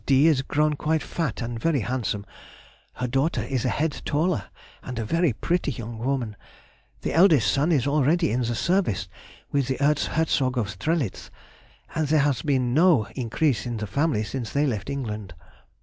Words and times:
D. 0.07 0.25
is 0.25 0.41
grown 0.41 0.73
quite 0.77 1.03
fat 1.03 1.43
and 1.43 1.59
very 1.59 1.81
handsome, 1.81 2.25
her 2.93 3.05
daughter 3.05 3.43
is 3.43 3.65
a 3.65 3.69
head 3.69 4.01
taller 4.03 4.45
and 4.81 4.97
a 4.97 5.05
very 5.05 5.31
pretty 5.31 5.71
young 5.71 5.99
woman; 5.99 6.35
the 7.01 7.13
eldest 7.13 7.51
son 7.53 7.71
is 7.71 7.85
already 7.85 8.31
in 8.31 8.39
the 8.41 8.55
service 8.55 9.07
with 9.51 9.67
the 9.67 9.77
Erz 9.79 10.07
Herzog 10.07 10.57
of 10.57 10.71
Strelitz, 10.71 11.29
and 11.93 12.07
there 12.07 12.21
has 12.21 12.41
been 12.41 12.73
no 12.73 13.05
increase 13.15 13.67
in 13.67 13.77
the 13.77 13.85
family 13.85 14.23
since 14.23 14.51
they 14.51 14.65
left 14.65 14.89
England. 14.89 15.35